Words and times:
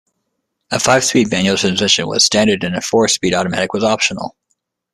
A 0.71 0.79
five-speed 0.79 1.29
manual 1.29 1.57
transmission 1.57 2.07
was 2.07 2.25
standard 2.25 2.63
and 2.63 2.75
a 2.75 2.81
four-speed 2.81 3.35
automatic 3.35 3.71
was 3.71 3.83
optional. 3.83 4.35